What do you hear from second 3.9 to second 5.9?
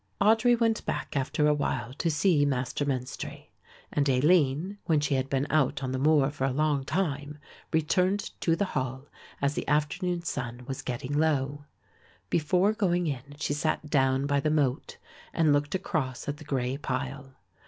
and Aline, when she had been out